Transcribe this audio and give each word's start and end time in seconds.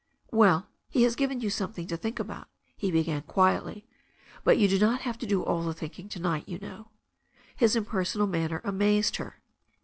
"Well, 0.31 0.65
he 0.89 1.03
has 1.03 1.15
given 1.15 1.41
you 1.41 1.51
something 1.51 1.85
to 1.85 1.95
think 1.95 2.17
about," 2.17 2.47
he 2.75 2.89
began 2.89 3.21
quietly, 3.21 3.85
"but 4.43 4.57
you 4.57 4.67
do 4.67 4.79
not 4.79 5.01
have 5.01 5.15
to 5.19 5.27
do 5.27 5.43
all 5.43 5.61
the 5.61 5.75
thinking 5.75 6.09
to 6.09 6.19
night, 6.19 6.49
you 6.49 6.57
know." 6.57 6.89
His 7.55 7.75
impersonal 7.75 8.25
manner 8.25 8.61
amazed 8.63 9.17
her. 9.17 9.43